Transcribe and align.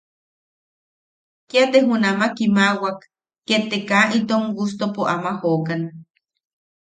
Kia 1.49 1.63
te 1.71 1.79
junama 1.87 2.25
kimawak, 2.37 2.99
ket 3.47 3.63
te 3.69 3.77
kaa 3.89 4.11
itom 4.17 4.43
gustopo 4.57 5.01
ama 5.15 5.31
jokan. 5.41 5.81